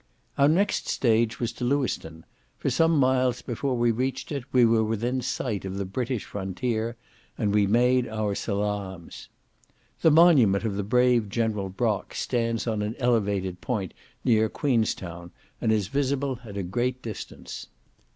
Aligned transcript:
Our 0.35 0.47
next 0.47 0.87
stage 0.87 1.39
was 1.39 1.51
to 1.51 1.63
Lewiston; 1.63 2.25
for 2.57 2.71
some 2.71 2.97
miles 2.97 3.43
before 3.43 3.77
we 3.77 3.91
reached 3.91 4.31
it 4.31 4.45
we 4.51 4.65
were 4.65 4.83
within 4.83 5.21
sight 5.21 5.63
of 5.63 5.77
the 5.77 5.85
British 5.85 6.25
frontier; 6.25 6.95
and 7.37 7.53
we 7.53 7.67
made 7.67 8.07
our 8.07 8.33
salaams. 8.33 9.29
The 10.01 10.09
monument 10.09 10.63
of 10.63 10.75
the 10.75 10.81
brave 10.81 11.29
General 11.29 11.69
Brock 11.69 12.15
stands 12.15 12.65
on 12.65 12.81
an 12.81 12.95
elevated 12.97 13.61
point 13.61 13.93
near 14.25 14.49
Queenstown, 14.49 15.29
and 15.61 15.71
is 15.71 15.87
visible 15.87 16.39
at 16.45 16.57
a 16.57 16.63
great 16.63 17.03
distance. 17.03 17.67